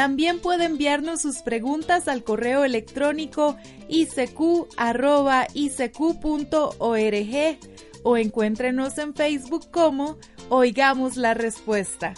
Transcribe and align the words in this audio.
También 0.00 0.40
puede 0.40 0.64
enviarnos 0.64 1.20
sus 1.20 1.42
preguntas 1.42 2.08
al 2.08 2.24
correo 2.24 2.64
electrónico 2.64 3.58
icq.org 3.86 4.64
o 8.02 8.16
encuéntrenos 8.16 8.96
en 8.96 9.14
Facebook 9.14 9.70
como 9.70 10.16
Oigamos 10.48 11.18
la 11.18 11.34
Respuesta. 11.34 12.14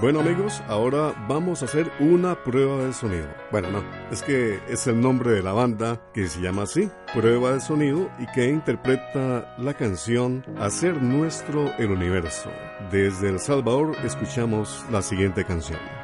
Bueno 0.00 0.20
amigos, 0.20 0.62
ahora 0.68 1.14
vamos 1.28 1.62
a 1.62 1.64
hacer 1.66 1.90
una 1.98 2.34
prueba 2.42 2.84
de 2.84 2.92
sonido. 2.92 3.26
Bueno, 3.50 3.70
no, 3.70 3.84
es 4.10 4.22
que 4.22 4.60
es 4.68 4.86
el 4.86 5.00
nombre 5.00 5.30
de 5.30 5.42
la 5.42 5.52
banda 5.52 6.00
que 6.12 6.28
se 6.28 6.40
llama 6.40 6.64
así, 6.64 6.90
prueba 7.14 7.52
de 7.52 7.60
sonido, 7.60 8.10
y 8.18 8.26
que 8.32 8.48
interpreta 8.48 9.54
la 9.58 9.74
canción 9.74 10.44
Hacer 10.58 11.00
nuestro 11.02 11.72
el 11.78 11.90
universo. 11.90 12.50
Desde 12.90 13.28
El 13.28 13.38
Salvador 13.38 13.96
escuchamos 14.04 14.84
la 14.90 15.00
siguiente 15.00 15.44
canción. 15.44 16.03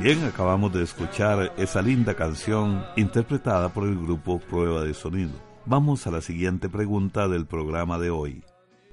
Bien, 0.00 0.22
acabamos 0.22 0.72
de 0.72 0.84
escuchar 0.84 1.52
esa 1.56 1.82
linda 1.82 2.14
canción 2.14 2.84
interpretada 2.96 3.74
por 3.74 3.82
el 3.82 3.98
grupo 3.98 4.38
Prueba 4.38 4.84
de 4.84 4.94
Sonido. 4.94 5.32
Vamos 5.66 6.06
a 6.06 6.12
la 6.12 6.20
siguiente 6.20 6.68
pregunta 6.68 7.26
del 7.26 7.46
programa 7.46 7.98
de 7.98 8.10
hoy. 8.10 8.44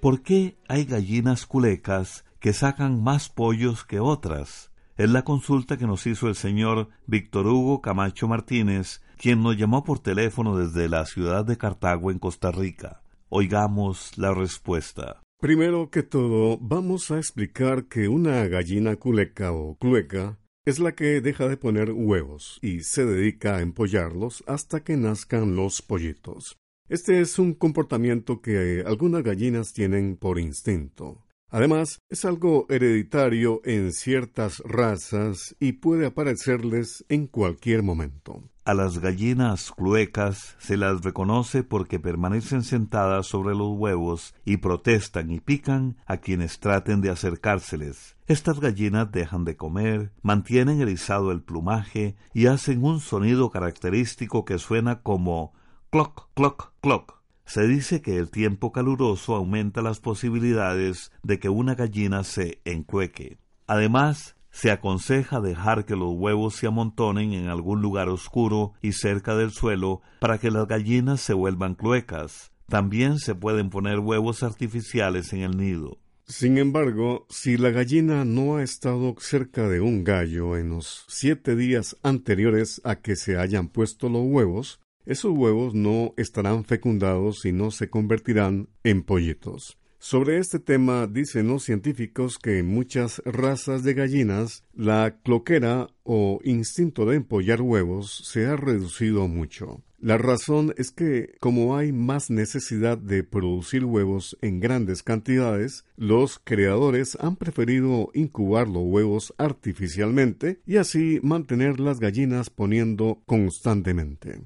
¿Por 0.02 0.24
qué 0.24 0.58
hay 0.68 0.86
gallinas 0.86 1.46
culecas 1.46 2.26
que 2.40 2.54
sacan 2.54 3.04
más 3.04 3.30
pollos 3.30 3.86
que 3.86 4.00
otras? 4.00 4.72
Es 4.98 5.08
la 5.12 5.22
consulta 5.22 5.78
que 5.78 5.86
nos 5.86 6.08
hizo 6.08 6.28
el 6.28 6.34
señor 6.34 6.90
Víctor 7.06 7.46
Hugo 7.46 7.82
Camacho 7.82 8.28
Martínez, 8.28 9.04
quien 9.16 9.44
nos 9.44 9.56
llamó 9.58 9.84
por 9.84 10.00
teléfono 10.00 10.58
desde 10.58 10.90
la 10.90 11.06
ciudad 11.06 11.46
de 11.46 11.58
Cartago 11.58 12.10
en 12.10 12.18
Costa 12.18 12.50
Rica. 12.50 13.04
Oigamos 13.30 14.18
la 14.18 14.34
respuesta. 14.34 15.22
Primero 15.40 15.92
que 15.92 16.02
todo, 16.02 16.58
vamos 16.60 17.12
a 17.12 17.18
explicar 17.18 17.86
que 17.86 18.08
una 18.08 18.48
gallina 18.48 18.96
culeca 18.96 19.52
o 19.52 19.76
clueca 19.76 20.40
es 20.66 20.80
la 20.80 20.96
que 20.96 21.22
deja 21.22 21.48
de 21.48 21.58
poner 21.58 21.92
huevos 21.92 22.58
y 22.62 22.82
se 22.82 23.06
dedica 23.06 23.58
a 23.58 23.62
empollarlos 23.62 24.44
hasta 24.48 24.84
que 24.84 24.98
nazcan 24.98 25.56
los 25.56 25.84
pollitos. 25.84 26.58
Este 26.90 27.22
es 27.22 27.38
un 27.38 27.54
comportamiento 27.54 28.42
que 28.42 28.84
algunas 28.86 29.24
gallinas 29.24 29.74
tienen 29.74 30.18
por 30.18 30.40
instinto. 30.40 31.24
Además, 31.50 32.02
es 32.10 32.26
algo 32.26 32.66
hereditario 32.70 33.62
en 33.64 33.94
ciertas 33.94 34.60
razas 34.60 35.56
y 35.60 35.74
puede 35.74 36.08
aparecerles 36.08 37.06
en 37.10 37.28
cualquier 37.28 37.84
momento. 37.84 38.44
A 38.66 38.74
las 38.74 38.98
gallinas 38.98 39.72
cluecas 39.72 40.56
se 40.58 40.76
las 40.76 41.04
reconoce 41.04 41.62
porque 41.62 42.00
permanecen 42.00 42.64
sentadas 42.64 43.28
sobre 43.28 43.54
los 43.54 43.78
huevos 43.78 44.34
y 44.44 44.58
protestan 44.58 45.30
y 45.30 45.40
pican 45.40 45.98
a 46.08 46.18
quienes 46.18 46.60
traten 46.60 47.00
de 47.00 47.12
acercárseles. 47.12 48.18
Estas 48.26 48.60
gallinas 48.60 49.12
dejan 49.12 49.46
de 49.46 49.56
comer, 49.56 50.14
mantienen 50.24 50.82
erizado 50.82 51.32
el 51.32 51.44
plumaje 51.44 52.16
y 52.34 52.48
hacen 52.48 52.84
un 52.84 53.02
sonido 53.02 53.52
característico 53.52 54.46
que 54.46 54.58
suena 54.58 55.04
como 55.04 55.54
cloc, 55.92 56.30
cloc, 56.34 56.72
cloc. 56.82 57.22
Se 57.46 57.68
dice 57.68 58.02
que 58.02 58.18
el 58.18 58.32
tiempo 58.32 58.72
caluroso 58.72 59.36
aumenta 59.36 59.84
las 59.84 60.00
posibilidades 60.00 61.12
de 61.22 61.38
que 61.38 61.50
una 61.50 61.76
gallina 61.76 62.24
se 62.24 62.62
enclueque. 62.66 63.38
Además, 63.68 64.35
se 64.56 64.72
aconseja 64.72 65.42
dejar 65.42 65.84
que 65.84 65.98
los 65.98 66.14
huevos 66.14 66.56
se 66.56 66.66
amontonen 66.66 67.34
en 67.34 67.50
algún 67.50 67.82
lugar 67.82 68.08
oscuro 68.08 68.72
y 68.82 68.94
cerca 68.94 69.36
del 69.36 69.52
suelo 69.52 70.02
para 70.22 70.38
que 70.38 70.50
las 70.50 70.66
gallinas 70.66 71.20
se 71.20 71.34
vuelvan 71.34 71.76
cluecas. 71.76 72.54
También 72.70 73.20
se 73.20 73.36
pueden 73.36 73.70
poner 73.70 74.00
huevos 74.00 74.44
artificiales 74.44 75.34
en 75.34 75.42
el 75.42 75.58
nido. 75.58 76.00
Sin 76.26 76.58
embargo, 76.58 77.28
si 77.30 77.58
la 77.58 77.70
gallina 77.72 78.24
no 78.24 78.56
ha 78.56 78.64
estado 78.64 79.14
cerca 79.20 79.68
de 79.68 79.82
un 79.82 80.06
gallo 80.06 80.56
en 80.56 80.70
los 80.70 81.04
siete 81.10 81.58
días 81.58 81.98
anteriores 82.02 82.80
a 82.86 82.96
que 82.96 83.18
se 83.18 83.38
hayan 83.38 83.68
puesto 83.68 84.08
los 84.08 84.24
huevos, 84.24 84.80
esos 85.06 85.34
huevos 85.36 85.74
no 85.74 86.14
estarán 86.16 86.64
fecundados 86.64 87.46
y 87.46 87.52
no 87.52 87.72
se 87.72 87.90
convertirán 87.90 88.70
en 88.86 89.04
pollitos. 89.04 89.78
Sobre 90.08 90.38
este 90.38 90.60
tema 90.60 91.08
dicen 91.08 91.48
los 91.48 91.64
científicos 91.64 92.38
que 92.38 92.60
en 92.60 92.68
muchas 92.68 93.24
razas 93.26 93.82
de 93.82 93.96
gallinas 93.96 94.64
la 94.76 95.18
cloquera 95.24 95.88
o 96.04 96.40
instinto 96.44 97.08
de 97.08 97.16
empollar 97.16 97.60
huevos 97.60 98.22
se 98.24 98.46
ha 98.46 98.56
reducido 98.56 99.28
mucho. 99.28 99.82
La 99.98 100.20
razón 100.20 100.76
es 100.78 100.92
que 100.92 101.34
como 101.40 101.76
hay 101.76 101.92
más 101.92 102.30
necesidad 102.30 103.00
de 103.00 103.24
producir 103.24 103.84
huevos 103.84 104.38
en 104.44 104.60
grandes 104.60 105.02
cantidades, 105.02 105.86
los 105.98 106.38
creadores 106.38 107.18
han 107.20 107.36
preferido 107.36 108.12
incubar 108.14 108.68
los 108.68 108.84
huevos 108.86 109.34
artificialmente 109.40 110.60
y 110.68 110.78
así 110.78 111.20
mantener 111.24 111.80
las 111.80 112.00
gallinas 112.00 112.52
poniendo 112.52 113.24
constantemente. 113.26 114.44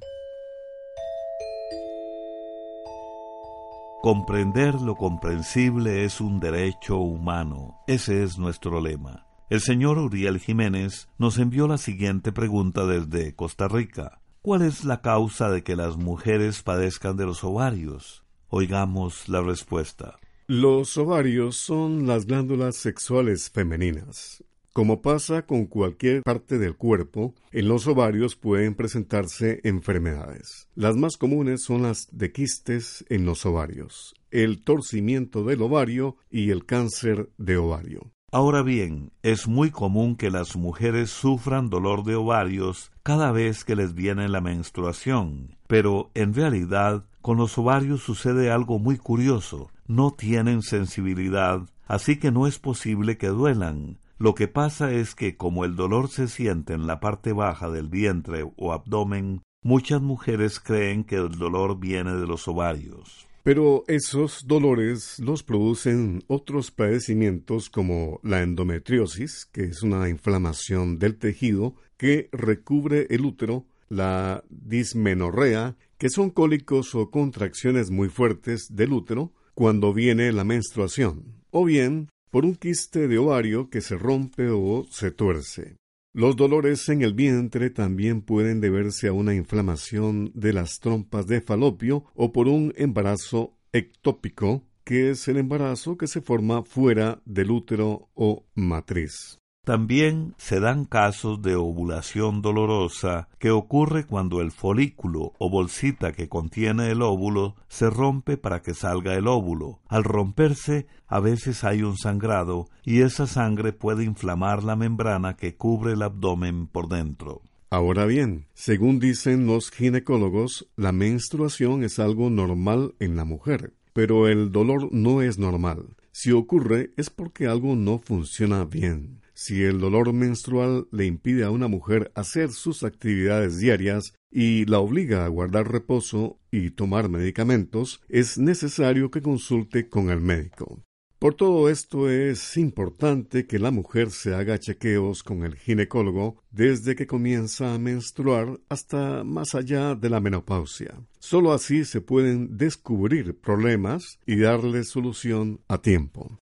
Comprender 4.02 4.76
lo 4.76 4.96
comprensible 4.96 6.06
es 6.06 6.22
un 6.22 6.40
derecho 6.40 6.96
humano. 6.96 7.82
Ese 7.86 8.24
es 8.24 8.38
nuestro 8.38 8.80
lema. 8.80 9.26
El 9.50 9.60
señor 9.60 9.98
Uriel 9.98 10.40
Jiménez 10.40 11.10
nos 11.18 11.38
envió 11.38 11.68
la 11.68 11.78
siguiente 11.78 12.32
pregunta 12.32 12.86
desde 12.86 13.36
Costa 13.36 13.68
Rica. 13.68 14.22
¿Cuál 14.42 14.62
es 14.62 14.86
la 14.86 15.02
causa 15.02 15.50
de 15.50 15.64
que 15.64 15.76
las 15.76 15.98
mujeres 15.98 16.64
padezcan 16.64 17.18
de 17.18 17.26
los 17.26 17.44
ovarios? 17.44 18.24
Oigamos 18.48 19.28
la 19.28 19.42
respuesta. 19.42 20.18
Los 20.48 20.98
ovarios 20.98 21.58
son 21.58 22.08
las 22.08 22.26
glándulas 22.26 22.78
sexuales 22.78 23.50
femeninas. 23.50 24.46
Como 24.74 25.02
pasa 25.02 25.46
con 25.46 25.66
cualquier 25.66 26.22
parte 26.24 26.58
del 26.58 26.76
cuerpo, 26.76 27.34
en 27.52 27.68
los 27.68 27.88
ovarios 27.88 28.36
pueden 28.36 28.76
presentarse 28.76 29.62
enfermedades. 29.64 30.68
Las 30.76 30.96
más 30.96 31.18
comunes 31.18 31.64
son 31.64 31.82
las 31.84 32.08
de 32.12 32.32
quistes 32.32 33.04
en 33.10 33.26
los 33.26 33.46
ovarios, 33.46 34.14
el 34.32 34.64
torcimiento 34.64 35.44
del 35.44 35.62
ovario 35.64 36.18
y 36.30 36.52
el 36.52 36.66
cáncer 36.66 37.30
de 37.38 37.58
ovario. 37.58 38.12
Ahora 38.32 38.62
bien, 38.62 39.12
es 39.24 39.48
muy 39.48 39.72
común 39.72 40.16
que 40.16 40.30
las 40.30 40.56
mujeres 40.56 41.10
sufran 41.10 41.72
dolor 41.72 42.04
de 42.04 42.16
ovarios 42.16 42.92
cada 43.02 43.32
vez 43.32 43.66
que 43.66 43.76
les 43.76 43.96
viene 43.96 44.30
la 44.30 44.40
menstruación, 44.40 45.58
pero 45.68 46.12
en 46.14 46.36
realidad 46.36 47.06
con 47.22 47.38
los 47.38 47.58
ovarios 47.58 48.02
sucede 48.04 48.52
algo 48.52 48.78
muy 48.78 48.98
curioso, 48.98 49.72
no 49.88 50.12
tienen 50.12 50.62
sensibilidad 50.62 51.64
así 51.90 52.18
que 52.18 52.32
no 52.32 52.48
es 52.48 52.60
posible 52.60 53.18
que 53.18 53.28
duelan. 53.28 53.98
Lo 54.20 54.36
que 54.36 54.50
pasa 54.50 54.92
es 54.92 55.16
que 55.16 55.38
como 55.38 55.64
el 55.64 55.78
dolor 55.78 56.10
se 56.10 56.28
siente 56.28 56.74
en 56.74 56.88
la 56.88 57.00
parte 57.00 57.32
baja 57.32 57.70
del 57.70 57.88
vientre 57.88 58.44
o 58.58 58.74
abdomen, 58.74 59.44
muchas 59.64 60.02
mujeres 60.02 60.60
creen 60.60 61.06
que 61.06 61.16
el 61.16 61.30
dolor 61.30 61.80
viene 61.80 62.14
de 62.18 62.28
los 62.28 62.46
ovarios. 62.50 63.30
Pero 63.44 63.86
esos 63.88 64.46
dolores 64.46 65.20
los 65.20 65.44
producen 65.44 66.22
otros 66.28 66.70
padecimientos 66.70 67.70
como 67.70 68.20
la 68.22 68.42
endometriosis, 68.42 69.46
que 69.54 69.64
es 69.64 69.84
una 69.84 70.10
inflamación 70.10 71.00
del 71.00 71.18
tejido 71.18 71.76
que 71.96 72.28
recubre 72.34 73.08
el 73.12 73.24
útero, 73.24 73.68
la 73.88 74.44
dismenorrea, 74.50 75.78
que 75.98 76.10
son 76.10 76.30
cólicos 76.30 76.94
o 76.94 77.10
contracciones 77.10 77.90
muy 77.90 78.10
fuertes 78.10 78.68
del 78.70 78.92
útero 78.92 79.32
cuando 79.54 79.94
viene 79.94 80.34
la 80.34 80.44
menstruación, 80.44 81.24
o 81.52 81.64
bien 81.64 82.10
por 82.30 82.46
un 82.46 82.56
quiste 82.56 83.08
de 83.08 83.18
ovario 83.18 83.70
que 83.70 83.82
se 83.82 83.98
rompe 83.98 84.50
o 84.50 84.86
se 84.90 85.12
tuerce. 85.12 85.78
Los 86.14 86.36
dolores 86.36 86.90
en 86.90 87.04
el 87.04 87.14
vientre 87.14 87.70
también 87.70 88.22
pueden 88.22 88.62
deberse 88.62 89.08
a 89.08 89.14
una 89.14 89.36
inflamación 89.36 90.32
de 90.34 90.54
las 90.54 90.80
trompas 90.80 91.28
de 91.28 91.42
falopio 91.42 92.06
o 92.16 92.34
por 92.34 92.48
un 92.48 92.74
embarazo 92.78 93.58
ectópico, 93.72 94.64
que 94.84 95.12
es 95.12 95.28
el 95.28 95.38
embarazo 95.38 95.98
que 95.98 96.08
se 96.08 96.22
forma 96.22 96.64
fuera 96.64 97.22
del 97.26 97.52
útero 97.52 98.10
o 98.16 98.48
matriz. 98.56 99.38
También 99.70 100.34
se 100.40 100.60
dan 100.60 100.84
casos 100.84 101.44
de 101.44 101.56
ovulación 101.56 102.42
dolorosa 102.42 103.28
que 103.38 103.52
ocurre 103.52 104.04
cuando 104.04 104.42
el 104.42 104.50
folículo 104.50 105.34
o 105.38 105.48
bolsita 105.52 106.12
que 106.12 106.28
contiene 106.28 106.90
el 106.90 107.04
óvulo 107.04 107.54
se 107.68 107.88
rompe 107.92 108.36
para 108.36 108.64
que 108.64 108.74
salga 108.74 109.14
el 109.14 109.28
óvulo. 109.28 109.80
Al 109.88 110.04
romperse, 110.04 110.88
a 111.06 111.20
veces 111.20 111.64
hay 111.64 111.84
un 111.84 111.98
sangrado 111.98 112.68
y 112.84 113.02
esa 113.02 113.28
sangre 113.28 113.72
puede 113.72 114.06
inflamar 114.06 114.64
la 114.64 114.76
membrana 114.76 115.36
que 115.36 115.56
cubre 115.56 115.94
el 115.94 116.02
abdomen 116.02 116.66
por 116.66 116.90
dentro. 116.90 117.44
Ahora 117.70 118.08
bien, 118.08 118.48
según 118.56 118.98
dicen 118.98 119.46
los 119.46 119.70
ginecólogos, 119.70 120.68
la 120.78 120.92
menstruación 120.92 121.84
es 121.84 122.00
algo 122.00 122.32
normal 122.32 122.96
en 123.00 123.16
la 123.16 123.24
mujer, 123.24 123.74
pero 123.94 124.28
el 124.28 124.52
dolor 124.52 124.92
no 124.92 125.22
es 125.22 125.38
normal. 125.38 125.96
Si 126.12 126.32
ocurre 126.32 126.90
es 126.98 127.12
porque 127.12 127.46
algo 127.46 127.76
no 127.76 128.00
funciona 128.00 128.66
bien. 128.66 129.20
Si 129.42 129.64
el 129.64 129.80
dolor 129.80 130.12
menstrual 130.12 130.90
le 130.92 131.06
impide 131.06 131.46
a 131.46 131.50
una 131.50 131.70
mujer 131.70 132.12
hacer 132.14 132.52
sus 132.52 132.84
actividades 132.84 133.58
diarias 133.58 134.14
y 134.30 134.66
la 134.66 134.80
obliga 134.80 135.24
a 135.24 135.30
guardar 135.30 135.72
reposo 135.72 136.42
y 136.52 136.72
tomar 136.72 137.08
medicamentos, 137.08 138.02
es 138.10 138.38
necesario 138.38 139.10
que 139.12 139.22
consulte 139.22 139.88
con 139.88 140.10
el 140.10 140.20
médico. 140.20 140.84
Por 141.20 141.36
todo 141.36 141.70
esto 141.70 142.10
es 142.10 142.58
importante 142.58 143.48
que 143.48 143.60
la 143.60 143.72
mujer 143.72 144.12
se 144.12 144.36
haga 144.36 144.60
chequeos 144.60 145.24
con 145.24 145.46
el 145.46 145.56
ginecólogo 145.56 146.44
desde 146.52 146.98
que 146.98 147.08
comienza 147.08 147.74
a 147.74 147.80
menstruar 147.80 148.60
hasta 148.68 149.24
más 149.24 149.56
allá 149.56 149.96
de 149.96 150.10
la 150.10 150.20
menopausia. 150.20 151.00
Solo 151.18 151.54
así 151.54 151.86
se 151.86 152.02
pueden 152.02 152.58
descubrir 152.58 153.40
problemas 153.40 154.20
y 154.26 154.36
darle 154.36 154.84
solución 154.84 155.62
a 155.70 155.82
tiempo. 155.82 156.42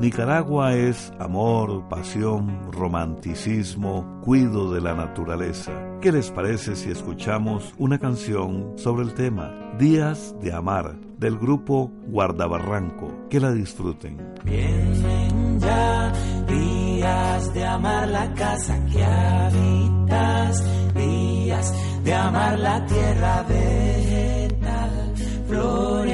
Nicaragua 0.00 0.74
es 0.74 1.12
amor, 1.18 1.88
pasión, 1.88 2.72
romanticismo, 2.72 4.20
cuido 4.22 4.72
de 4.72 4.80
la 4.80 4.94
naturaleza. 4.94 5.72
¿Qué 6.00 6.10
les 6.10 6.30
parece 6.30 6.74
si 6.74 6.90
escuchamos 6.90 7.74
una 7.78 7.98
canción 7.98 8.72
sobre 8.76 9.04
el 9.04 9.14
tema 9.14 9.52
Días 9.78 10.34
de 10.40 10.52
Amar 10.52 10.96
del 11.18 11.38
grupo 11.38 11.92
Guardabarranco? 12.06 13.28
Que 13.28 13.38
la 13.38 13.52
disfruten. 13.52 14.18
Vienen 14.44 15.60
ya 15.60 16.12
días 16.48 17.54
de 17.54 17.64
amar 17.64 18.08
la 18.08 18.32
casa 18.34 18.84
que 18.86 19.04
habitas, 19.04 20.64
días 20.94 21.74
de 22.02 22.14
amar 22.14 22.58
la 22.58 22.84
tierra 22.86 23.44
vegetal, 23.48 25.14
flor 25.46 26.08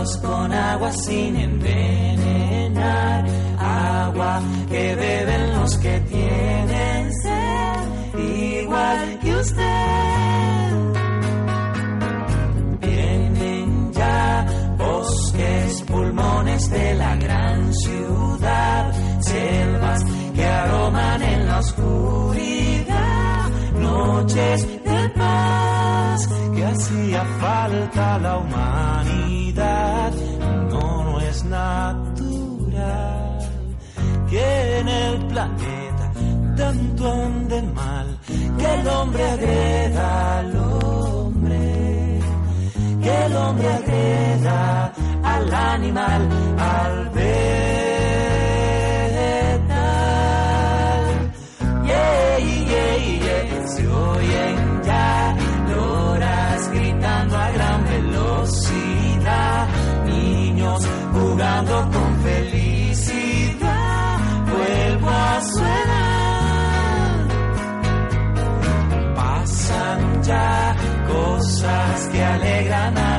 con 0.00 0.50
agua 0.50 0.90
sin 0.92 1.36
envenenar, 1.36 3.26
agua 3.58 4.40
que 4.70 4.94
beben 4.94 5.52
los 5.52 5.76
que 5.76 6.00
tienen 6.00 7.12
sed, 7.22 8.18
igual 8.18 9.18
que 9.20 9.36
usted. 9.36 10.72
Vienen 12.80 13.92
ya 13.92 14.46
bosques, 14.78 15.82
pulmones 15.82 16.70
de 16.70 16.94
la 16.94 17.16
gran 17.16 17.74
ciudad, 17.74 18.92
selvas 19.20 20.02
que 20.34 20.44
aroman 20.46 21.22
en 21.22 21.46
la 21.46 21.58
oscuridad, 21.58 23.50
noches 23.74 24.66
de 24.82 25.08
paz 25.10 25.69
hacía 26.70 27.24
falta 27.40 28.18
la 28.18 28.38
humanidad. 28.38 30.12
No, 30.70 31.04
no 31.04 31.20
es 31.20 31.44
natural 31.44 33.38
que 34.28 34.78
en 34.78 34.88
el 34.88 35.26
planeta 35.26 36.12
tanto 36.56 37.12
ande 37.12 37.62
mal, 37.62 38.18
que 38.58 38.74
el 38.74 38.88
hombre 38.88 39.30
agreda 39.30 40.38
al 40.38 40.56
hombre, 40.56 42.20
que 43.02 43.24
el 43.26 43.36
hombre 43.36 43.68
agreda 43.68 44.92
al 45.22 45.54
animal, 45.54 46.28
al 46.58 47.10
vegetal. 47.10 47.69
Jugando 61.60 61.90
con 61.90 62.22
felicidad, 62.22 63.58
vuelvo 64.46 65.10
a 65.10 65.40
suenar. 65.52 67.28
Pasan 69.14 70.22
ya 70.22 70.76
cosas 71.08 72.08
que 72.12 72.24
alegran 72.24 72.98
a 72.98 73.09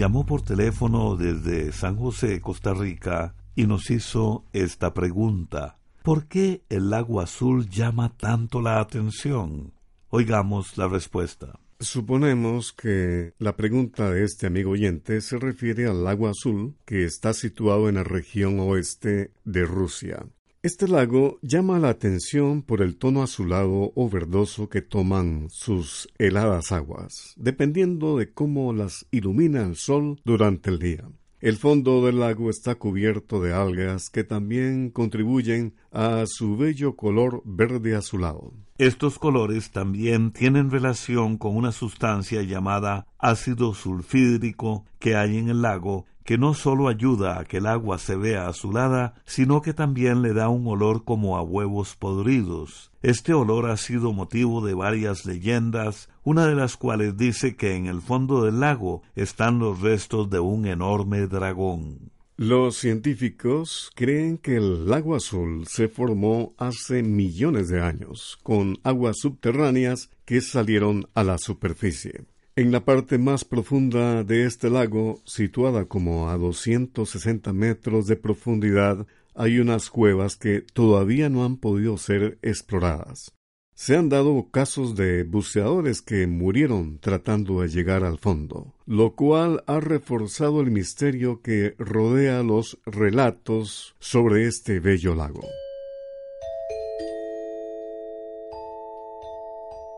llamó 0.00 0.24
por 0.24 0.40
teléfono 0.40 1.14
desde 1.14 1.72
San 1.72 1.96
José, 1.96 2.40
Costa 2.40 2.72
Rica, 2.72 3.34
y 3.54 3.66
nos 3.66 3.90
hizo 3.90 4.46
esta 4.54 4.94
pregunta. 4.94 5.76
¿Por 6.02 6.24
qué 6.24 6.62
el 6.70 6.88
lago 6.88 7.20
azul 7.20 7.68
llama 7.68 8.16
tanto 8.16 8.62
la 8.62 8.80
atención? 8.80 9.74
Oigamos 10.08 10.78
la 10.78 10.88
respuesta. 10.88 11.60
Suponemos 11.80 12.72
que 12.72 13.34
la 13.38 13.56
pregunta 13.56 14.10
de 14.10 14.24
este 14.24 14.46
amigo 14.46 14.70
oyente 14.70 15.20
se 15.20 15.38
refiere 15.38 15.86
al 15.86 16.02
lago 16.02 16.28
azul 16.28 16.76
que 16.86 17.04
está 17.04 17.34
situado 17.34 17.90
en 17.90 17.96
la 17.96 18.02
región 18.02 18.58
oeste 18.58 19.32
de 19.44 19.66
Rusia. 19.66 20.24
Este 20.62 20.86
lago 20.86 21.38
llama 21.40 21.78
la 21.78 21.88
atención 21.88 22.60
por 22.60 22.82
el 22.82 22.98
tono 22.98 23.22
azulado 23.22 23.92
o 23.94 24.10
verdoso 24.10 24.68
que 24.68 24.82
toman 24.82 25.46
sus 25.48 26.06
heladas 26.18 26.70
aguas, 26.70 27.32
dependiendo 27.38 28.18
de 28.18 28.30
cómo 28.30 28.74
las 28.74 29.06
ilumina 29.10 29.62
el 29.62 29.76
sol 29.76 30.20
durante 30.22 30.68
el 30.68 30.78
día. 30.78 31.08
El 31.40 31.56
fondo 31.56 32.04
del 32.04 32.20
lago 32.20 32.50
está 32.50 32.74
cubierto 32.74 33.40
de 33.40 33.54
algas 33.54 34.10
que 34.10 34.22
también 34.22 34.90
contribuyen 34.90 35.72
a 35.92 36.24
su 36.26 36.58
bello 36.58 36.94
color 36.94 37.40
verde 37.46 37.96
azulado. 37.96 38.52
Estos 38.76 39.18
colores 39.18 39.70
también 39.70 40.30
tienen 40.30 40.70
relación 40.70 41.38
con 41.38 41.56
una 41.56 41.72
sustancia 41.72 42.42
llamada 42.42 43.06
ácido 43.18 43.72
sulfídrico 43.72 44.84
que 44.98 45.16
hay 45.16 45.38
en 45.38 45.48
el 45.48 45.62
lago 45.62 46.04
que 46.24 46.38
no 46.38 46.54
solo 46.54 46.88
ayuda 46.88 47.38
a 47.38 47.44
que 47.44 47.58
el 47.58 47.66
agua 47.66 47.98
se 47.98 48.16
vea 48.16 48.48
azulada, 48.48 49.14
sino 49.24 49.62
que 49.62 49.74
también 49.74 50.22
le 50.22 50.32
da 50.32 50.48
un 50.48 50.66
olor 50.66 51.04
como 51.04 51.36
a 51.36 51.42
huevos 51.42 51.96
podridos. 51.96 52.90
Este 53.02 53.32
olor 53.32 53.70
ha 53.70 53.76
sido 53.76 54.12
motivo 54.12 54.64
de 54.64 54.74
varias 54.74 55.24
leyendas, 55.24 56.08
una 56.22 56.46
de 56.46 56.54
las 56.54 56.76
cuales 56.76 57.16
dice 57.16 57.56
que 57.56 57.74
en 57.76 57.86
el 57.86 58.00
fondo 58.00 58.44
del 58.44 58.60
lago 58.60 59.02
están 59.14 59.58
los 59.58 59.80
restos 59.80 60.30
de 60.30 60.40
un 60.40 60.66
enorme 60.66 61.26
dragón. 61.26 62.10
Los 62.36 62.78
científicos 62.78 63.90
creen 63.94 64.38
que 64.38 64.56
el 64.56 64.88
lago 64.88 65.14
azul 65.14 65.66
se 65.66 65.88
formó 65.88 66.54
hace 66.56 67.02
millones 67.02 67.68
de 67.68 67.82
años, 67.82 68.38
con 68.42 68.78
aguas 68.82 69.18
subterráneas 69.18 70.08
que 70.24 70.40
salieron 70.40 71.06
a 71.12 71.22
la 71.22 71.36
superficie. 71.36 72.24
En 72.56 72.72
la 72.72 72.84
parte 72.84 73.16
más 73.16 73.44
profunda 73.44 74.24
de 74.24 74.44
este 74.44 74.70
lago, 74.70 75.20
situada 75.24 75.84
como 75.84 76.30
a 76.30 76.36
260 76.36 77.52
metros 77.52 78.08
de 78.08 78.16
profundidad, 78.16 79.06
hay 79.34 79.60
unas 79.60 79.88
cuevas 79.88 80.36
que 80.36 80.60
todavía 80.60 81.28
no 81.28 81.44
han 81.44 81.56
podido 81.56 81.96
ser 81.96 82.38
exploradas. 82.42 83.32
Se 83.74 83.96
han 83.96 84.08
dado 84.08 84.50
casos 84.50 84.96
de 84.96 85.22
buceadores 85.22 86.02
que 86.02 86.26
murieron 86.26 86.98
tratando 86.98 87.62
de 87.62 87.68
llegar 87.68 88.04
al 88.04 88.18
fondo, 88.18 88.74
lo 88.84 89.14
cual 89.14 89.62
ha 89.66 89.80
reforzado 89.80 90.60
el 90.60 90.70
misterio 90.70 91.40
que 91.40 91.76
rodea 91.78 92.42
los 92.42 92.78
relatos 92.84 93.94
sobre 94.00 94.46
este 94.46 94.80
bello 94.80 95.14
lago. 95.14 95.46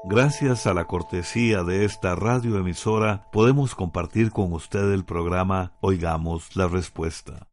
Gracias 0.05 0.67
a 0.67 0.75
la 0.75 0.87
cortesía 0.87 1.62
de 1.62 1.85
esta 1.85 2.17
radioemisora 2.17 3.31
podemos 3.31 3.77
compartir 3.77 4.33
con 4.33 4.53
usted 4.53 4.93
el 4.93 5.05
programa 5.05 5.77
Oigamos 5.81 6.57
la 6.57 6.67
Respuesta. 6.67 7.49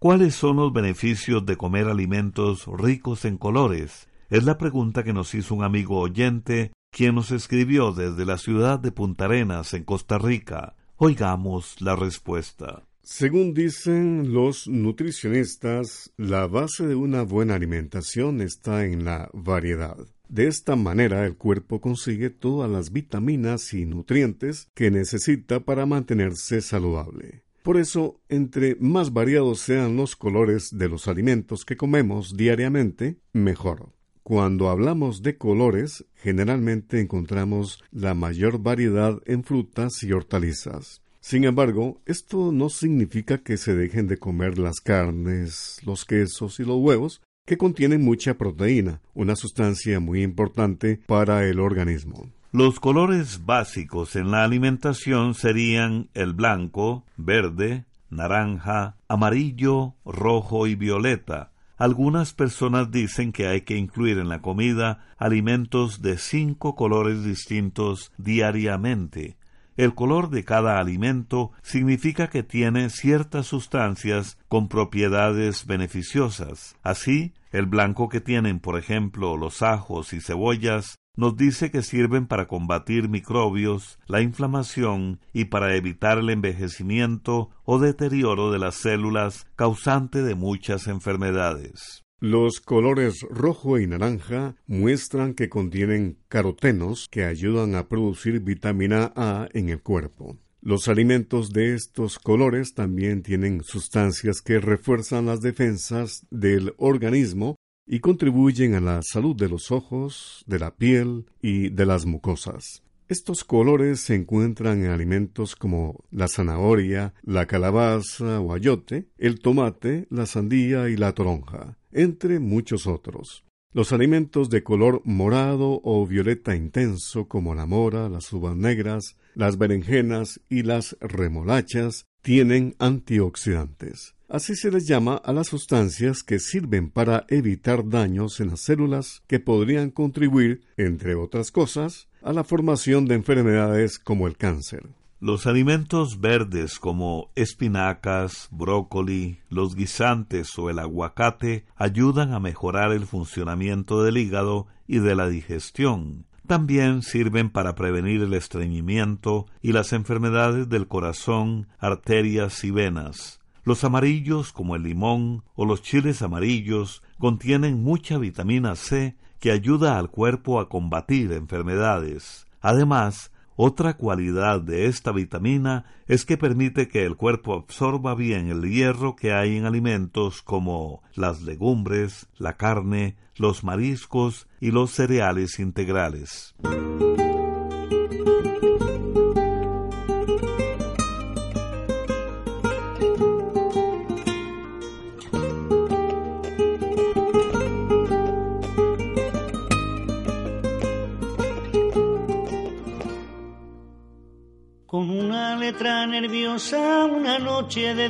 ¿Cuáles 0.00 0.34
son 0.34 0.56
los 0.56 0.72
beneficios 0.72 1.46
de 1.46 1.56
comer 1.56 1.86
alimentos 1.86 2.66
ricos 2.66 3.24
en 3.24 3.38
colores? 3.38 4.08
Es 4.30 4.42
la 4.42 4.58
pregunta 4.58 5.04
que 5.04 5.12
nos 5.12 5.32
hizo 5.36 5.54
un 5.54 5.62
amigo 5.62 6.00
oyente, 6.00 6.72
quien 6.90 7.14
nos 7.14 7.30
escribió 7.30 7.92
desde 7.92 8.26
la 8.26 8.36
ciudad 8.36 8.80
de 8.80 8.90
Punta 8.90 9.26
Arenas, 9.26 9.72
en 9.72 9.84
Costa 9.84 10.18
Rica. 10.18 10.74
Oigamos 10.96 11.80
la 11.80 11.94
respuesta. 11.94 12.82
Según 13.04 13.54
dicen 13.54 14.32
los 14.32 14.66
nutricionistas, 14.66 16.12
la 16.16 16.48
base 16.48 16.84
de 16.84 16.96
una 16.96 17.22
buena 17.22 17.54
alimentación 17.54 18.40
está 18.40 18.84
en 18.86 19.04
la 19.04 19.30
variedad. 19.32 19.96
De 20.32 20.46
esta 20.46 20.76
manera 20.76 21.26
el 21.26 21.36
cuerpo 21.36 21.82
consigue 21.82 22.30
todas 22.30 22.70
las 22.70 22.90
vitaminas 22.90 23.74
y 23.74 23.84
nutrientes 23.84 24.70
que 24.72 24.90
necesita 24.90 25.60
para 25.60 25.84
mantenerse 25.84 26.62
saludable. 26.62 27.42
Por 27.62 27.76
eso, 27.76 28.18
entre 28.30 28.74
más 28.76 29.12
variados 29.12 29.60
sean 29.60 29.94
los 29.94 30.16
colores 30.16 30.70
de 30.72 30.88
los 30.88 31.06
alimentos 31.06 31.66
que 31.66 31.76
comemos 31.76 32.34
diariamente, 32.34 33.18
mejor. 33.34 33.92
Cuando 34.22 34.70
hablamos 34.70 35.20
de 35.20 35.36
colores, 35.36 36.06
generalmente 36.14 36.98
encontramos 36.98 37.84
la 37.90 38.14
mayor 38.14 38.58
variedad 38.58 39.20
en 39.26 39.44
frutas 39.44 40.02
y 40.02 40.12
hortalizas. 40.12 41.02
Sin 41.20 41.44
embargo, 41.44 42.00
esto 42.06 42.52
no 42.52 42.70
significa 42.70 43.36
que 43.36 43.58
se 43.58 43.76
dejen 43.76 44.08
de 44.08 44.16
comer 44.16 44.58
las 44.58 44.80
carnes, 44.80 45.78
los 45.84 46.06
quesos 46.06 46.58
y 46.58 46.64
los 46.64 46.78
huevos, 46.78 47.20
que 47.44 47.58
contienen 47.58 48.04
mucha 48.04 48.34
proteína, 48.34 49.00
una 49.14 49.34
sustancia 49.34 49.98
muy 50.00 50.22
importante 50.22 51.00
para 51.06 51.44
el 51.44 51.58
organismo. 51.58 52.30
Los 52.52 52.78
colores 52.78 53.44
básicos 53.44 54.14
en 54.14 54.30
la 54.30 54.44
alimentación 54.44 55.34
serían 55.34 56.08
el 56.14 56.34
blanco, 56.34 57.04
verde, 57.16 57.84
naranja, 58.10 58.96
amarillo, 59.08 59.94
rojo 60.04 60.66
y 60.66 60.74
violeta. 60.74 61.50
Algunas 61.78 62.32
personas 62.32 62.92
dicen 62.92 63.32
que 63.32 63.48
hay 63.48 63.62
que 63.62 63.76
incluir 63.76 64.18
en 64.18 64.28
la 64.28 64.40
comida 64.40 65.04
alimentos 65.16 66.00
de 66.00 66.18
cinco 66.18 66.76
colores 66.76 67.24
distintos 67.24 68.12
diariamente. 68.18 69.36
El 69.76 69.94
color 69.94 70.28
de 70.28 70.44
cada 70.44 70.78
alimento 70.78 71.52
significa 71.62 72.28
que 72.28 72.42
tiene 72.42 72.90
ciertas 72.90 73.46
sustancias 73.46 74.38
con 74.48 74.68
propiedades 74.68 75.66
beneficiosas. 75.66 76.76
Así, 76.82 77.32
el 77.50 77.66
blanco 77.66 78.08
que 78.08 78.20
tienen, 78.20 78.60
por 78.60 78.78
ejemplo, 78.78 79.36
los 79.36 79.62
ajos 79.62 80.12
y 80.12 80.20
cebollas, 80.20 80.96
nos 81.16 81.36
dice 81.36 81.70
que 81.70 81.82
sirven 81.82 82.26
para 82.26 82.48
combatir 82.48 83.08
microbios, 83.08 83.98
la 84.06 84.22
inflamación 84.22 85.20
y 85.32 85.46
para 85.46 85.74
evitar 85.74 86.18
el 86.18 86.30
envejecimiento 86.30 87.50
o 87.64 87.78
deterioro 87.78 88.50
de 88.50 88.58
las 88.58 88.76
células 88.76 89.46
causante 89.56 90.22
de 90.22 90.34
muchas 90.34 90.86
enfermedades. 90.86 92.02
Los 92.22 92.60
colores 92.60 93.22
rojo 93.30 93.80
y 93.80 93.88
naranja 93.88 94.54
muestran 94.68 95.34
que 95.34 95.48
contienen 95.48 96.18
carotenos 96.28 97.08
que 97.10 97.24
ayudan 97.24 97.74
a 97.74 97.88
producir 97.88 98.38
vitamina 98.38 99.12
A 99.16 99.48
en 99.54 99.70
el 99.70 99.82
cuerpo. 99.82 100.38
Los 100.60 100.86
alimentos 100.86 101.52
de 101.52 101.74
estos 101.74 102.20
colores 102.20 102.74
también 102.74 103.24
tienen 103.24 103.64
sustancias 103.64 104.40
que 104.40 104.60
refuerzan 104.60 105.26
las 105.26 105.40
defensas 105.40 106.24
del 106.30 106.74
organismo 106.76 107.56
y 107.88 107.98
contribuyen 107.98 108.76
a 108.76 108.80
la 108.80 109.02
salud 109.02 109.34
de 109.34 109.48
los 109.48 109.72
ojos, 109.72 110.44
de 110.46 110.60
la 110.60 110.76
piel 110.76 111.26
y 111.40 111.70
de 111.70 111.86
las 111.86 112.06
mucosas. 112.06 112.84
Estos 113.12 113.44
colores 113.44 114.00
se 114.00 114.14
encuentran 114.14 114.82
en 114.82 114.90
alimentos 114.90 115.54
como 115.54 116.02
la 116.10 116.28
zanahoria, 116.28 117.12
la 117.22 117.44
calabaza 117.44 118.40
o 118.40 118.54
ayote, 118.54 119.06
el 119.18 119.40
tomate, 119.40 120.06
la 120.08 120.24
sandía 120.24 120.88
y 120.88 120.96
la 120.96 121.12
toronja, 121.12 121.76
entre 121.92 122.40
muchos 122.40 122.86
otros. 122.86 123.44
Los 123.74 123.92
alimentos 123.92 124.48
de 124.48 124.62
color 124.62 125.02
morado 125.04 125.82
o 125.84 126.06
violeta 126.06 126.56
intenso 126.56 127.28
como 127.28 127.54
la 127.54 127.66
mora, 127.66 128.08
las 128.08 128.32
uvas 128.32 128.56
negras, 128.56 129.18
las 129.34 129.58
berenjenas 129.58 130.40
y 130.48 130.62
las 130.62 130.96
remolachas 130.98 132.06
tienen 132.22 132.76
antioxidantes. 132.78 134.14
Así 134.26 134.56
se 134.56 134.70
les 134.70 134.86
llama 134.86 135.16
a 135.16 135.34
las 135.34 135.48
sustancias 135.48 136.22
que 136.22 136.38
sirven 136.38 136.88
para 136.88 137.26
evitar 137.28 137.86
daños 137.86 138.40
en 138.40 138.48
las 138.48 138.60
células 138.60 139.22
que 139.26 139.38
podrían 139.38 139.90
contribuir, 139.90 140.62
entre 140.78 141.14
otras 141.14 141.50
cosas, 141.50 142.08
a 142.22 142.32
la 142.32 142.44
formación 142.44 143.06
de 143.06 143.14
enfermedades 143.14 143.98
como 143.98 144.26
el 144.26 144.36
cáncer. 144.36 144.88
Los 145.20 145.46
alimentos 145.46 146.20
verdes 146.20 146.80
como 146.80 147.30
espinacas, 147.36 148.48
brócoli, 148.50 149.38
los 149.50 149.76
guisantes 149.76 150.58
o 150.58 150.68
el 150.68 150.80
aguacate 150.80 151.64
ayudan 151.76 152.32
a 152.32 152.40
mejorar 152.40 152.90
el 152.92 153.06
funcionamiento 153.06 154.02
del 154.02 154.16
hígado 154.16 154.66
y 154.88 154.98
de 154.98 155.14
la 155.14 155.28
digestión. 155.28 156.26
También 156.48 157.02
sirven 157.02 157.50
para 157.50 157.76
prevenir 157.76 158.20
el 158.22 158.34
estreñimiento 158.34 159.46
y 159.60 159.70
las 159.70 159.92
enfermedades 159.92 160.68
del 160.68 160.88
corazón, 160.88 161.68
arterias 161.78 162.64
y 162.64 162.72
venas. 162.72 163.40
Los 163.64 163.84
amarillos, 163.84 164.52
como 164.52 164.74
el 164.74 164.82
limón 164.82 165.44
o 165.54 165.64
los 165.64 165.82
chiles 165.82 166.20
amarillos, 166.20 167.04
contienen 167.18 167.80
mucha 167.80 168.18
vitamina 168.18 168.74
C 168.74 169.16
que 169.42 169.50
ayuda 169.50 169.98
al 169.98 170.08
cuerpo 170.08 170.60
a 170.60 170.68
combatir 170.68 171.32
enfermedades. 171.32 172.46
Además, 172.60 173.32
otra 173.56 173.96
cualidad 173.96 174.60
de 174.60 174.86
esta 174.86 175.10
vitamina 175.10 175.84
es 176.06 176.24
que 176.24 176.38
permite 176.38 176.86
que 176.86 177.04
el 177.04 177.16
cuerpo 177.16 177.54
absorba 177.54 178.14
bien 178.14 178.50
el 178.50 178.62
hierro 178.70 179.16
que 179.16 179.32
hay 179.32 179.56
en 179.56 179.66
alimentos 179.66 180.42
como 180.42 181.02
las 181.16 181.42
legumbres, 181.42 182.28
la 182.38 182.56
carne, 182.56 183.16
los 183.34 183.64
mariscos 183.64 184.46
y 184.60 184.70
los 184.70 184.92
cereales 184.92 185.58
integrales. 185.58 186.54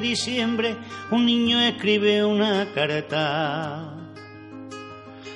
Diciembre, 0.02 0.76
un 1.10 1.24
niño 1.24 1.60
escribe 1.60 2.22
una 2.24 2.66
carta 2.74 3.94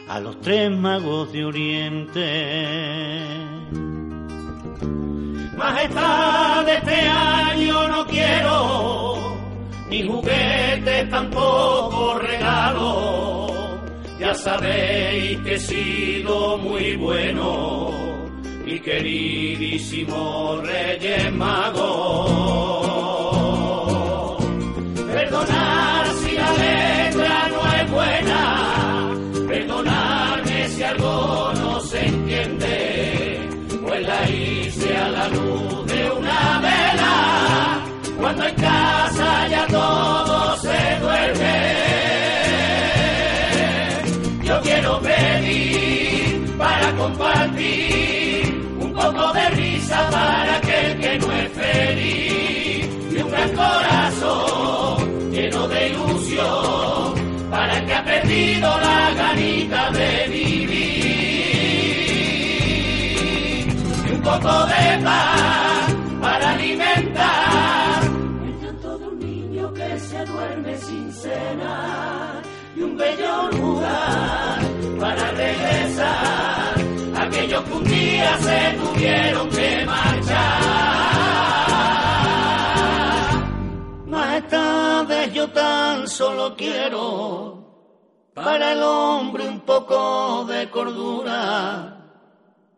a 0.09 0.21
los 0.21 0.41
tres 0.41 0.71
magos 0.71 1.33
de 1.33 1.45
Oriente. 1.45 2.27
Majestad, 5.57 6.69
este 6.69 7.01
año 7.01 7.89
no 7.89 8.07
quiero 8.07 9.17
ni 9.89 10.07
juguetes, 10.07 11.09
tampoco 11.11 12.19
regalos. 12.19 13.53
Ya 14.19 14.35
sabéis 14.35 15.39
que 15.41 15.55
he 15.55 15.59
sido 15.61 16.59
muy 16.59 16.97
bueno, 16.97 17.91
mi 18.65 18.81
queridísimo 18.81 20.61
Reyes 20.63 21.33
Magos. 21.33 22.86
En 38.49 38.55
casa 38.57 39.49
ya 39.49 39.67
todo 39.67 40.57
se 40.59 41.01
duerme. 41.01 41.57
Yo 44.43 44.61
quiero 44.63 45.01
pedir 45.01 46.57
para 46.57 46.93
compartir 46.97 48.65
un 48.79 48.93
poco 48.93 49.33
de 49.33 49.49
risa 49.51 50.09
para 50.11 50.57
aquel 50.57 50.99
que 51.01 51.19
no 51.19 51.33
es 51.33 51.53
feliz 51.53 52.89
y 53.13 53.17
un 53.23 53.31
gran 53.31 53.51
corazón 53.51 55.31
lleno 55.33 55.69
de 55.69 55.89
ilusión 55.89 57.15
para 57.51 57.79
el 57.79 57.87
que 57.87 57.95
ha 57.95 58.05
perdido 58.05 58.79
la 58.79 59.15
ganita 59.15 59.91
de 59.91 60.29
vivir 60.29 60.67
y 64.07 64.13
un 64.13 64.23
poco 64.23 64.67
de 64.67 64.99
paz 65.05 65.56
y 72.77 72.83
un 72.83 72.97
bello 72.97 73.49
lugar 73.53 74.61
para 75.01 75.31
regresar 75.31 76.75
aquellos 77.17 77.65
que 77.65 77.73
un 77.73 77.85
día 77.85 78.39
se 78.39 78.77
tuvieron 78.79 79.49
que 79.49 79.85
marchar. 79.87 80.37
Majestades, 84.07 85.33
yo 85.33 85.49
tan 85.51 86.07
solo 86.07 86.55
quiero 86.55 87.65
para 88.35 88.73
el 88.73 88.83
hombre 88.83 89.49
un 89.49 89.61
poco 89.61 90.45
de 90.45 90.69
cordura, 90.69 91.97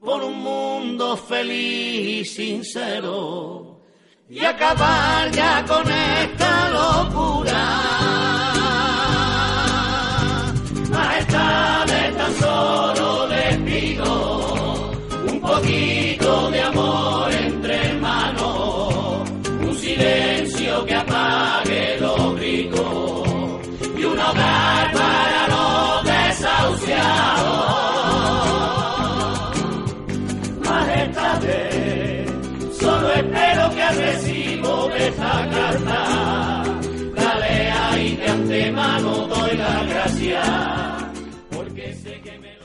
por 0.00 0.22
un 0.22 0.38
mundo 0.38 1.16
feliz 1.16 2.20
y 2.20 2.24
sincero, 2.24 3.80
y 4.28 4.44
acabar 4.44 5.28
ya 5.32 5.64
con 5.66 5.90
esta 5.90 6.70
locura. 6.70 8.27
Recibo 33.96 34.88
de 34.88 35.10
de 38.18 38.26
antemano 38.26 39.26
doy 39.28 39.56
la 39.56 39.84
gracia. 39.84 40.98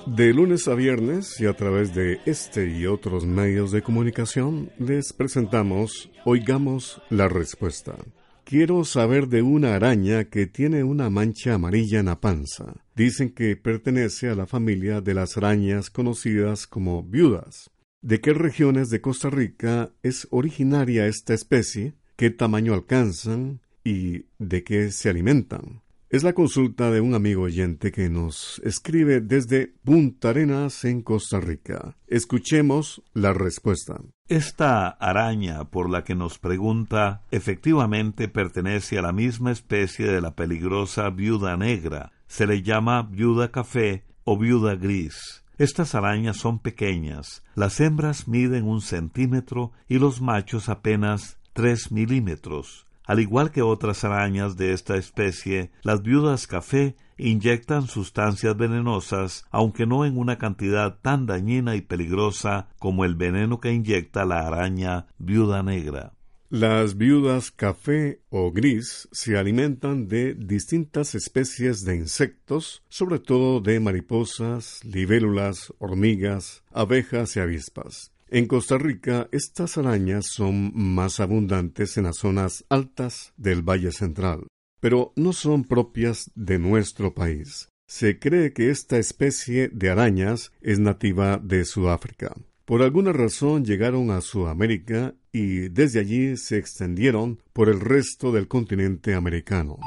De 0.05 0.33
lunes 0.33 0.67
a 0.67 0.75
viernes 0.75 1.39
y 1.39 1.45
a 1.45 1.53
través 1.53 1.95
de 1.95 2.19
este 2.25 2.69
y 2.69 2.85
otros 2.85 3.25
medios 3.25 3.71
de 3.71 3.81
comunicación 3.81 4.71
les 4.77 5.11
presentamos 5.11 6.11
Oigamos 6.25 7.01
la 7.09 7.27
Respuesta. 7.27 7.95
Quiero 8.43 8.83
saber 8.83 9.27
de 9.27 9.41
una 9.41 9.73
araña 9.73 10.25
que 10.25 10.45
tiene 10.45 10.83
una 10.83 11.09
mancha 11.09 11.55
amarilla 11.55 11.99
en 11.99 12.07
la 12.07 12.19
panza. 12.19 12.75
Dicen 12.95 13.33
que 13.33 13.55
pertenece 13.55 14.29
a 14.29 14.35
la 14.35 14.45
familia 14.45 15.01
de 15.01 15.13
las 15.13 15.37
arañas 15.37 15.89
conocidas 15.89 16.67
como 16.67 17.01
viudas. 17.01 17.71
¿De 18.03 18.19
qué 18.19 18.33
regiones 18.33 18.89
de 18.89 18.99
Costa 18.99 19.29
Rica 19.29 19.93
es 20.03 20.27
originaria 20.29 21.07
esta 21.07 21.33
especie? 21.33 21.93
¿Qué 22.17 22.31
tamaño 22.31 22.73
alcanzan? 22.73 23.61
¿Y 23.85 24.25
de 24.39 24.65
qué 24.65 24.91
se 24.91 25.09
alimentan? 25.09 25.83
Es 26.09 26.21
la 26.21 26.33
consulta 26.33 26.91
de 26.91 26.99
un 26.99 27.13
amigo 27.13 27.43
oyente 27.43 27.93
que 27.93 28.09
nos 28.09 28.59
escribe 28.65 29.21
desde 29.21 29.73
Punta 29.85 30.31
Arenas 30.31 30.83
en 30.83 31.01
Costa 31.01 31.39
Rica. 31.39 31.95
Escuchemos 32.07 33.01
la 33.13 33.31
respuesta. 33.31 34.01
Esta 34.27 34.89
araña 34.89 35.69
por 35.69 35.89
la 35.89 36.03
que 36.03 36.13
nos 36.13 36.39
pregunta 36.39 37.23
efectivamente 37.31 38.27
pertenece 38.27 38.99
a 38.99 39.01
la 39.01 39.13
misma 39.13 39.53
especie 39.53 40.07
de 40.07 40.19
la 40.19 40.35
peligrosa 40.35 41.09
viuda 41.09 41.55
negra. 41.55 42.11
Se 42.27 42.47
le 42.47 42.63
llama 42.63 43.03
viuda 43.03 43.49
café 43.49 44.03
o 44.25 44.37
viuda 44.37 44.75
gris. 44.75 45.42
Estas 45.57 45.93
arañas 45.93 46.37
son 46.37 46.59
pequeñas. 46.59 47.43
Las 47.53 47.79
hembras 47.79 48.27
miden 48.27 48.65
un 48.67 48.81
centímetro 48.81 49.71
y 49.87 49.99
los 49.99 50.19
machos 50.19 50.67
apenas 50.67 51.37
tres 51.53 51.91
milímetros. 51.91 52.87
Al 53.05 53.19
igual 53.19 53.51
que 53.51 53.61
otras 53.61 54.03
arañas 54.03 54.55
de 54.57 54.73
esta 54.73 54.95
especie, 54.95 55.71
las 55.83 56.01
viudas 56.01 56.47
café 56.47 56.95
inyectan 57.17 57.87
sustancias 57.87 58.57
venenosas, 58.57 59.45
aunque 59.51 59.85
no 59.85 60.05
en 60.05 60.17
una 60.17 60.37
cantidad 60.37 60.97
tan 61.01 61.25
dañina 61.25 61.75
y 61.75 61.81
peligrosa 61.81 62.69
como 62.79 63.05
el 63.05 63.15
veneno 63.15 63.59
que 63.59 63.73
inyecta 63.73 64.25
la 64.25 64.47
araña 64.47 65.07
viuda 65.19 65.61
negra. 65.63 66.13
Las 66.55 66.97
viudas 66.97 67.49
café 67.49 68.21
o 68.29 68.51
gris 68.51 69.09
se 69.11 69.37
alimentan 69.39 70.07
de 70.07 70.35
distintas 70.35 71.15
especies 71.15 71.83
de 71.83 71.95
insectos, 71.95 72.83
sobre 72.89 73.17
todo 73.17 73.59
de 73.59 73.79
mariposas, 73.79 74.79
libélulas, 74.85 75.73
hormigas, 75.79 76.63
abejas 76.69 77.35
y 77.37 77.39
avispas. 77.39 78.11
En 78.27 78.45
Costa 78.45 78.77
Rica, 78.77 79.29
estas 79.31 79.79
arañas 79.79 80.27
son 80.27 80.71
más 80.75 81.19
abundantes 81.19 81.97
en 81.97 82.03
las 82.03 82.17
zonas 82.17 82.65
altas 82.69 83.33
del 83.35 83.63
Valle 83.63 83.91
Central, 83.91 84.45
pero 84.79 85.11
no 85.15 85.33
son 85.33 85.63
propias 85.63 86.29
de 86.35 86.59
nuestro 86.59 87.15
país. 87.15 87.69
Se 87.87 88.19
cree 88.19 88.53
que 88.53 88.69
esta 88.69 88.99
especie 88.99 89.69
de 89.69 89.89
arañas 89.89 90.51
es 90.61 90.77
nativa 90.77 91.39
de 91.39 91.65
Sudáfrica. 91.65 92.35
Por 92.65 92.83
alguna 92.83 93.11
razón 93.11 93.65
llegaron 93.65 94.11
a 94.11 94.21
Sudamérica 94.21 95.15
y 95.33 95.67
desde 95.69 95.99
allí 95.99 96.37
se 96.37 96.57
extendieron 96.57 97.39
por 97.51 97.67
el 97.67 97.81
resto 97.81 98.31
del 98.31 98.47
continente 98.47 99.15
americano. 99.15 99.79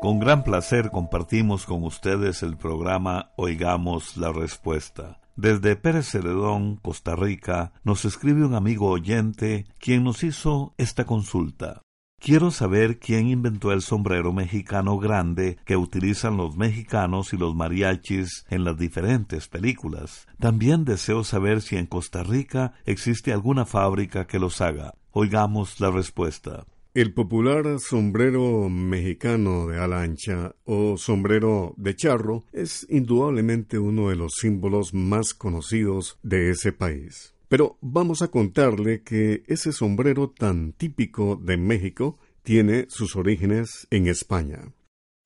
Con 0.00 0.18
gran 0.20 0.44
placer 0.44 0.90
compartimos 0.90 1.64
con 1.64 1.82
ustedes 1.84 2.42
el 2.42 2.56
programa 2.56 3.32
Oigamos 3.36 4.16
la 4.16 4.32
Respuesta. 4.32 5.20
Desde 5.36 5.76
Pérez 5.76 6.10
Celedón, 6.10 6.76
Costa 6.76 7.14
Rica, 7.14 7.72
nos 7.84 8.04
escribe 8.04 8.44
un 8.44 8.54
amigo 8.54 8.88
oyente 8.88 9.66
quien 9.78 10.02
nos 10.02 10.24
hizo 10.24 10.74
esta 10.76 11.04
consulta. 11.04 11.82
Quiero 12.20 12.50
saber 12.50 12.98
quién 12.98 13.28
inventó 13.28 13.72
el 13.72 13.80
sombrero 13.80 14.32
mexicano 14.32 14.98
grande 14.98 15.56
que 15.64 15.76
utilizan 15.76 16.36
los 16.36 16.56
mexicanos 16.56 17.32
y 17.32 17.36
los 17.36 17.54
mariachis 17.54 18.44
en 18.50 18.64
las 18.64 18.76
diferentes 18.76 19.46
películas. 19.46 20.26
También 20.38 20.84
deseo 20.84 21.22
saber 21.22 21.62
si 21.62 21.76
en 21.76 21.86
Costa 21.86 22.24
Rica 22.24 22.74
existe 22.86 23.32
alguna 23.32 23.64
fábrica 23.66 24.26
que 24.26 24.40
los 24.40 24.60
haga. 24.60 24.94
Oigamos 25.12 25.78
la 25.80 25.90
respuesta. 25.92 26.66
El 26.92 27.14
popular 27.14 27.78
sombrero 27.78 28.68
mexicano 28.68 29.68
de 29.68 29.78
ala 29.78 30.02
ancha 30.02 30.56
o 30.64 30.96
sombrero 30.96 31.72
de 31.76 31.94
charro 31.94 32.44
es 32.52 32.84
indudablemente 32.90 33.78
uno 33.78 34.08
de 34.08 34.16
los 34.16 34.32
símbolos 34.40 34.92
más 34.92 35.34
conocidos 35.34 36.18
de 36.24 36.50
ese 36.50 36.72
país. 36.72 37.34
Pero 37.48 37.78
vamos 37.80 38.22
a 38.22 38.28
contarle 38.28 39.02
que 39.02 39.42
ese 39.46 39.72
sombrero 39.72 40.30
tan 40.30 40.72
típico 40.72 41.36
de 41.36 41.56
México 41.56 42.18
tiene 42.42 42.86
sus 42.88 43.16
orígenes 43.16 43.86
en 43.90 44.06
España. 44.06 44.72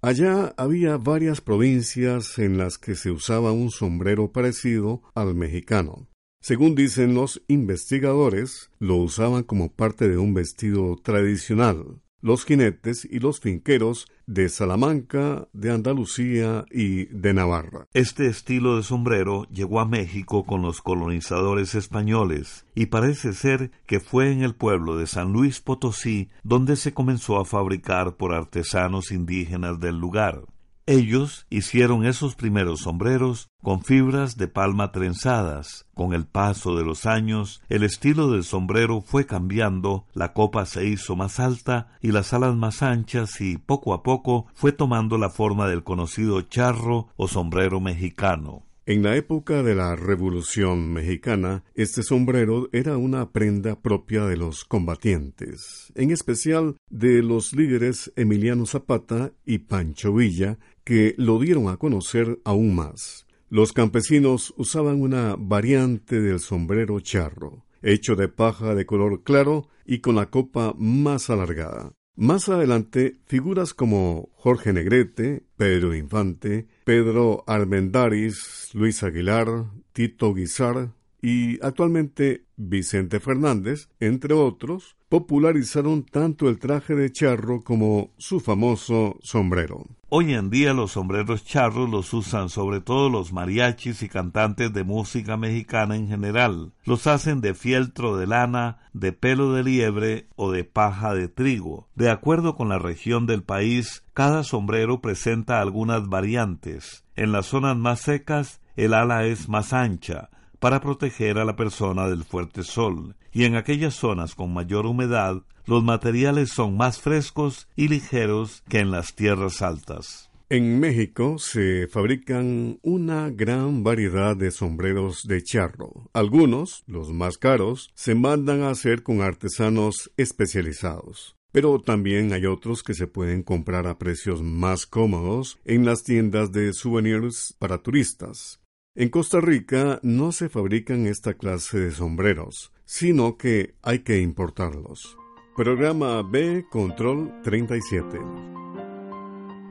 Allá 0.01 0.55
había 0.57 0.97
varias 0.97 1.41
provincias 1.41 2.39
en 2.39 2.59
las 2.59 2.79
que 2.79 2.97
se 2.97 3.11
usaba 3.11 3.53
un 3.53 3.71
sombrero 3.71 4.33
parecido 4.33 5.03
al 5.15 5.35
mexicano. 5.35 6.09
Según 6.41 6.75
dicen 6.75 7.15
los 7.15 7.41
investigadores, 7.47 8.71
lo 8.81 8.97
usaban 8.97 9.45
como 9.45 9.73
parte 9.73 10.09
de 10.09 10.19
un 10.19 10.35
vestido 10.35 10.97
tradicional. 10.97 12.01
Los 12.21 12.45
jinetes 12.45 13.05
y 13.05 13.21
los 13.21 13.39
finqueros 13.39 14.09
de 14.33 14.49
Salamanca, 14.49 15.49
de 15.53 15.71
Andalucía 15.71 16.65
y 16.71 17.05
de 17.07 17.35
Navarra. 17.35 17.87
Este 17.93 18.27
estilo 18.27 18.77
de 18.77 18.83
sombrero 18.83 19.47
llegó 19.51 19.81
a 19.81 19.85
México 19.85 20.45
con 20.45 20.63
los 20.63 20.81
colonizadores 20.81 21.75
españoles 21.75 22.65
y 22.75 22.87
parece 22.87 23.35
ser 23.35 23.71
que 23.87 24.01
fue 24.01 24.33
en 24.33 24.43
el 24.43 24.55
pueblo 24.55 24.97
de 24.97 25.07
San 25.07 25.33
Luis 25.33 25.61
Potosí 25.61 26.31
donde 26.43 26.77
se 26.77 26.95
comenzó 26.95 27.39
a 27.39 27.45
fabricar 27.45 28.17
por 28.17 28.33
artesanos 28.33 29.13
indígenas 29.13 29.79
del 29.81 29.99
lugar. 29.99 30.43
Ellos 30.87 31.47
hicieron 31.49 32.05
esos 32.05 32.35
primeros 32.35 32.81
sombreros 32.81 33.51
con 33.63 33.85
fibras 33.85 34.37
de 34.37 34.49
palma 34.49 34.91
trenzadas. 34.91 35.87
Con 35.95 36.13
el 36.13 36.27
paso 36.27 36.77
de 36.77 36.85
los 36.85 37.07
años, 37.07 37.63
el 37.69 37.85
estilo 37.85 38.33
del 38.33 38.43
sombrero 38.43 39.01
fue 39.01 39.25
cambiando, 39.25 40.07
la 40.13 40.33
copa 40.33 40.67
se 40.67 40.87
hizo 40.87 41.15
más 41.15 41.39
alta 41.39 41.93
y 42.01 42.11
las 42.11 42.33
alas 42.33 42.57
más 42.57 42.83
anchas 42.83 43.41
y 43.41 43.59
poco 43.59 43.95
a 43.95 44.03
poco 44.03 44.47
fue 44.55 44.73
tomando 44.73 45.19
la 45.19 45.31
forma 45.31 45.69
del 45.69 45.85
conocido 45.85 46.41
charro 46.43 47.09
o 47.17 47.29
sombrero 47.29 47.81
mexicano. 47.81 48.65
En 48.85 49.05
la 49.05 49.15
época 49.15 49.63
de 49.63 49.77
la 49.77 49.95
Revolución 49.95 50.93
mexicana, 50.93 51.63
este 51.77 52.03
sombrero 52.03 52.69
era 52.73 52.97
una 52.97 53.31
prenda 53.31 53.81
propia 53.81 54.25
de 54.25 54.37
los 54.37 54.65
combatientes, 54.65 55.93
en 55.95 56.11
especial 56.11 56.75
de 56.91 57.23
los 57.23 57.53
líderes 57.53 58.13
Emiliano 58.17 58.67
Zapata 58.67 59.31
y 59.47 59.59
Pancho 59.59 60.13
Villa, 60.13 60.59
que 60.85 61.15
lo 61.19 61.39
dieron 61.39 61.69
a 61.69 61.77
conocer 61.77 62.41
aún 62.45 62.75
más. 62.75 63.27
Los 63.49 63.73
campesinos 63.73 64.55
usaban 64.57 65.01
una 65.01 65.37
variante 65.39 66.21
del 66.21 66.41
sombrero 66.41 67.01
charro, 67.01 67.67
hecho 67.83 68.17
de 68.17 68.29
paja 68.29 68.75
de 68.75 68.87
color 68.87 69.23
claro 69.23 69.69
y 69.85 69.99
con 69.99 70.15
la 70.15 70.31
copa 70.31 70.75
más 70.79 71.29
alargada. 71.29 71.93
Más 72.15 72.49
adelante, 72.49 73.19
figuras 73.27 73.75
como 73.75 74.31
Jorge 74.35 74.73
Negrete, 74.73 75.45
Pedro 75.57 75.95
Infante, 75.95 76.67
Pedro 76.85 77.43
Armendáriz, 77.47 78.71
Luis 78.75 79.03
Aguilar, 79.03 79.67
Tito 79.93 80.35
Guizar 80.35 80.93
y 81.23 81.65
actualmente 81.65 82.45
Vicente 82.57 83.21
Fernández, 83.21 83.89
entre 84.01 84.35
otros, 84.35 84.97
popularizaron 85.09 86.05
tanto 86.05 86.49
el 86.49 86.59
traje 86.59 86.95
de 86.95 87.13
charro 87.13 87.63
como 87.63 88.11
su 88.19 88.41
famoso 88.41 89.19
sombrero. 89.23 89.87
Hoy 90.09 90.35
en 90.35 90.51
día 90.51 90.75
los 90.75 90.93
sombreros 90.93 91.45
charros 91.45 91.89
los 91.89 92.13
usan 92.13 92.51
sobre 92.51 92.81
todo 92.81 93.09
los 93.09 93.33
mariachis 93.33 94.03
y 94.03 94.09
cantantes 94.09 94.73
de 94.73 94.85
música 94.85 95.37
mexicana 95.37 95.97
en 95.97 96.09
general. 96.09 96.73
Los 96.85 97.07
hacen 97.07 97.41
de 97.41 97.55
fieltro 97.55 98.17
de 98.17 98.27
lana, 98.27 98.81
de 98.93 99.13
pelo 99.13 99.55
de 99.55 99.63
liebre 99.63 100.29
o 100.37 100.51
de 100.51 100.65
paja 100.65 101.15
de 101.15 101.29
trigo. 101.29 101.89
De 101.95 102.11
acuerdo 102.11 102.57
con 102.57 102.69
la 102.69 102.79
región 102.79 103.27
del 103.27 103.43
país, 103.43 104.05
cada 104.13 104.45
sombrero 104.45 105.01
presenta 105.01 105.61
algunas 105.61 106.09
variantes. 106.09 107.05
En 107.17 107.33
las 107.33 107.47
zonas 107.47 107.77
más 107.77 108.01
secas, 108.01 108.61
el 108.77 108.93
ala 108.93 109.25
es 109.25 109.49
más 109.49 109.73
ancha, 109.73 110.31
para 110.63 110.81
proteger 110.81 111.39
a 111.39 111.45
la 111.45 111.57
persona 111.57 112.07
del 112.07 112.23
fuerte 112.23 112.63
sol, 112.63 113.17
y 113.33 113.47
en 113.47 113.57
aquellas 113.57 113.95
zonas 113.95 114.37
con 114.37 114.55
mayor 114.55 114.87
humedad 114.87 115.43
los 115.67 115.83
materiales 115.83 116.51
son 116.51 116.77
más 116.77 117.01
frescos 117.01 117.67
y 117.75 117.89
ligeros 117.89 118.63
que 118.69 118.79
en 118.79 118.93
las 118.93 119.17
tierras 119.17 119.61
altas. 119.61 120.31
En 120.49 120.79
México 120.79 121.39
se 121.41 121.89
fabrican 121.89 122.79
una 122.83 123.31
gran 123.31 123.83
variedad 123.83 124.37
de 124.37 124.53
sombreros 124.53 125.23
de 125.25 125.43
charro. 125.43 126.09
Algunos, 126.13 126.85
los 126.87 127.13
más 127.13 127.39
caros, 127.39 127.91
se 127.97 128.15
mandan 128.15 128.63
a 128.63 128.71
hacer 128.71 129.03
con 129.03 129.21
artesanos 129.21 130.13
especializados. 130.17 131.35
Pero 131.51 131.81
también 131.81 132.33
hay 132.33 132.47
otros 132.47 132.85
que 132.85 132.95
se 132.95 133.09
pueden 133.09 133.43
comprar 133.43 133.89
a 133.89 133.99
precios 133.99 134.43
más 134.43 134.87
cómodos 134.87 135.59
en 135.65 135.85
las 135.85 136.05
tiendas 136.05 136.53
de 136.53 136.73
souvenirs 136.73 137.57
para 137.59 137.79
turistas. 137.79 138.62
En 138.95 139.09
Costa 139.09 139.41
Rica 139.41 140.01
no 140.03 140.33
se 140.33 140.51
fabrican 140.51 141.07
esta 141.07 141.33
clase 141.33 141.81
de 141.81 141.93
sombreros, 141.93 142.75
sino 142.85 143.39
que 143.39 143.75
hay 143.81 144.01
que 144.01 144.21
importarlos. 144.21 145.17
Programa 145.57 146.21
B 146.21 146.67
Control 146.71 147.41
37. 147.43 148.19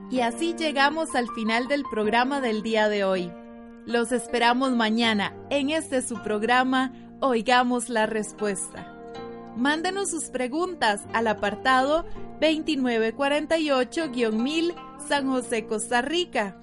Y 0.09 0.21
así 0.21 0.55
llegamos 0.57 1.13
al 1.13 1.27
final 1.35 1.67
del 1.67 1.83
programa 1.83 2.41
del 2.41 2.63
día 2.63 2.89
de 2.89 3.03
hoy. 3.03 3.31
Los 3.85 4.11
esperamos 4.11 4.71
mañana 4.71 5.37
en 5.51 5.69
este 5.69 6.01
su 6.01 6.19
programa 6.23 6.91
Oigamos 7.19 7.89
la 7.89 8.07
Respuesta. 8.07 8.91
Mándenos 9.55 10.09
sus 10.09 10.31
preguntas 10.31 11.03
al 11.13 11.27
apartado 11.27 12.07
2948-1000 12.39 14.73
San 15.07 15.29
José, 15.29 15.67
Costa 15.67 16.01
Rica 16.01 16.59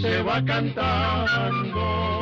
se 0.00 0.22
va 0.22 0.42
cantando 0.42 2.19